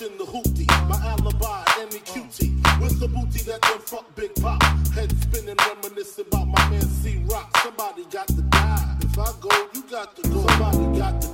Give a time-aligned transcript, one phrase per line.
[0.00, 2.52] In the hootie, my alibi, any cutie.
[2.80, 4.60] With the booty that done fuck Big Pop.
[4.92, 7.56] Head spinning, reminiscing about my man C Rock.
[7.58, 8.96] Somebody got to die.
[9.02, 10.46] If I go, you got to go.
[10.48, 11.33] Somebody got to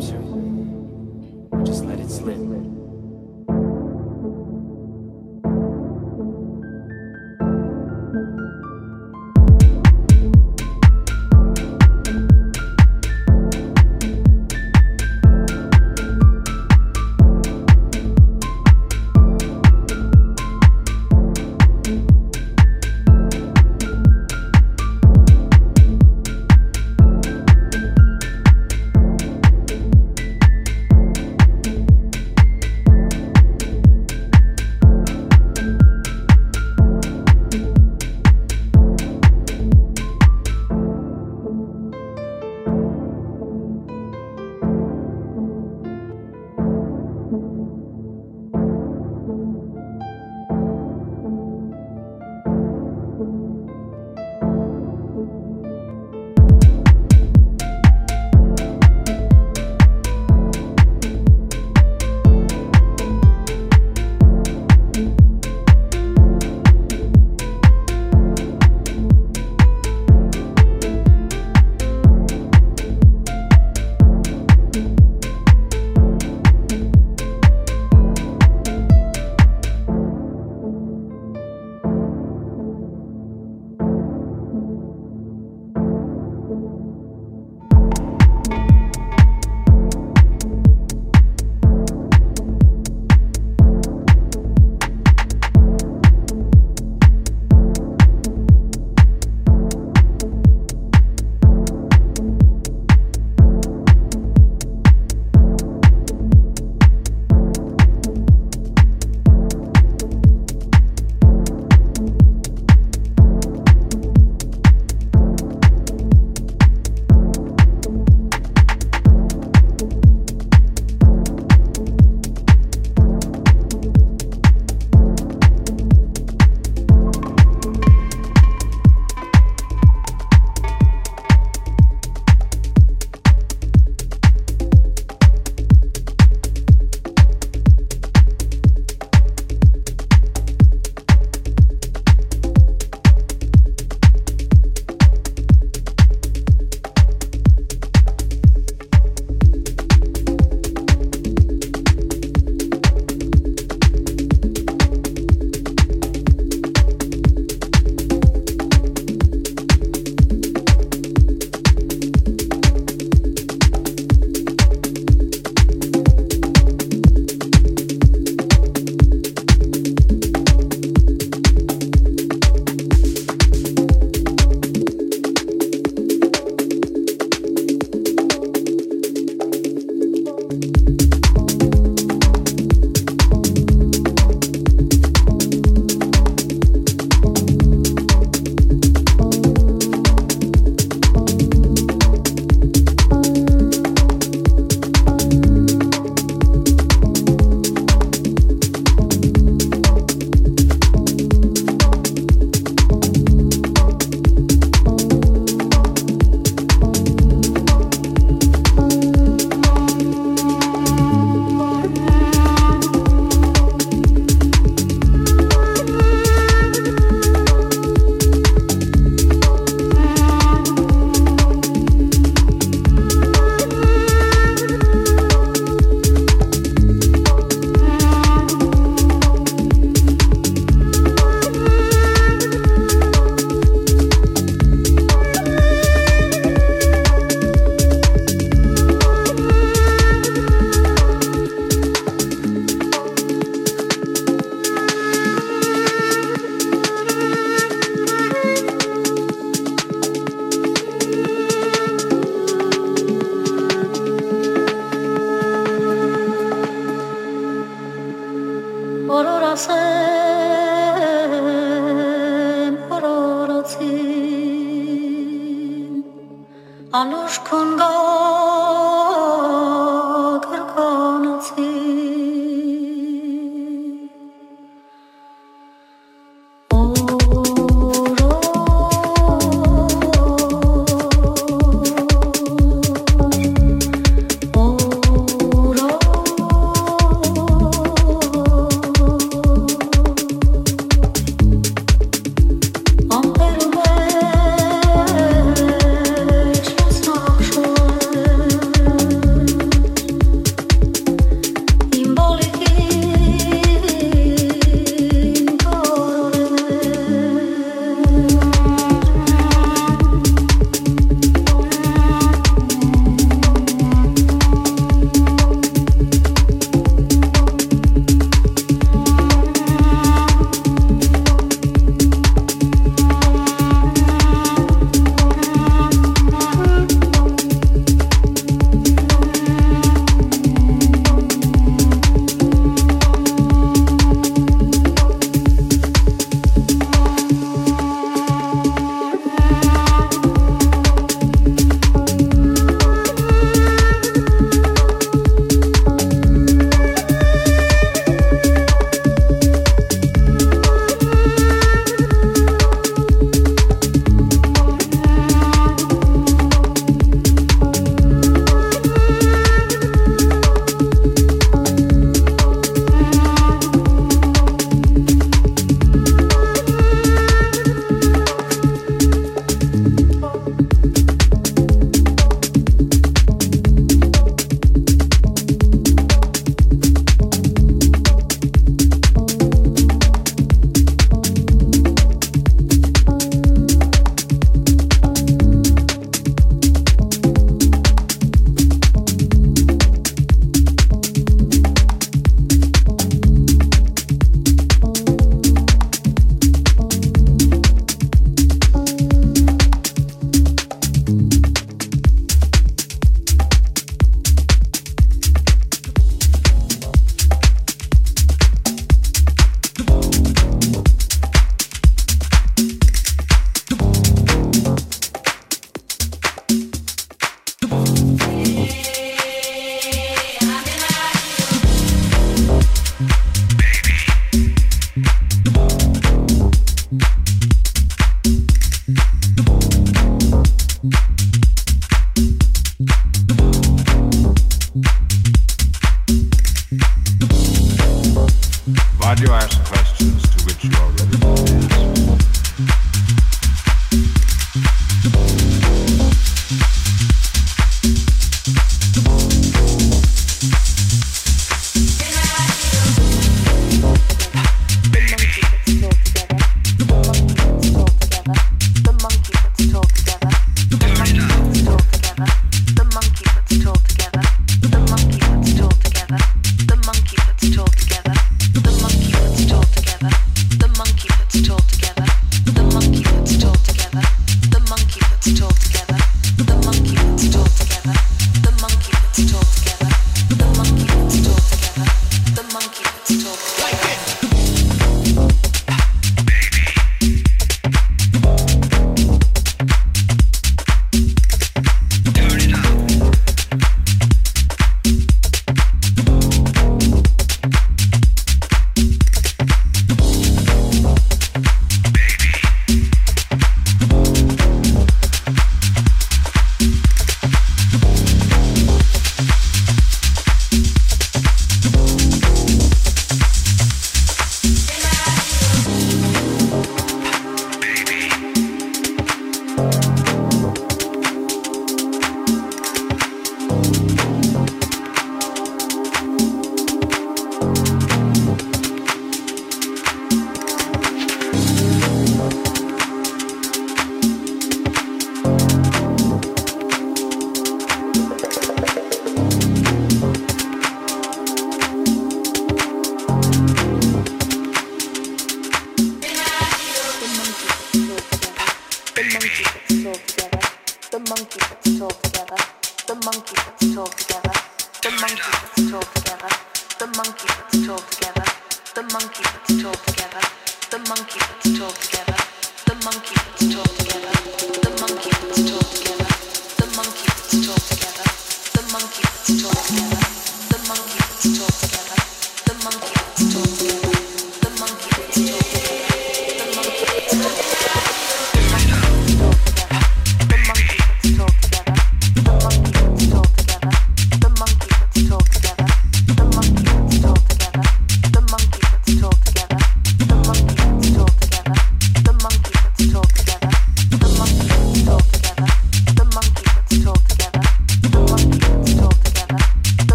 [0.00, 2.79] just let it slip.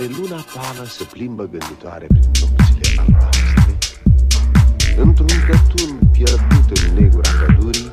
[0.00, 3.78] care luna pală se plimbă gânditoare prin nopțile albastre,
[4.96, 7.92] într-un cătun pierdut în negura pădurii,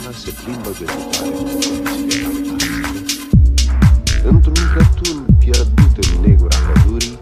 [0.00, 1.34] Iuliana se plimbă găsitoare
[4.24, 7.18] Într-un cătun pierdut în negura pădurii,